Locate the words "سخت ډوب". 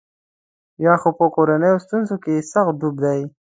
2.51-2.95